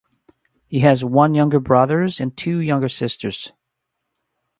He 0.65 0.79
has 0.79 1.05
one 1.05 1.35
younger 1.35 1.59
brother 1.59 2.07
and 2.19 2.35
two 2.35 2.57
younger 2.57 2.89
sisters. 2.89 3.51